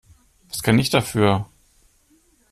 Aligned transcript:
Was 0.49 0.63
kann 0.63 0.79
ich 0.79 0.89
dafür? 0.89 1.45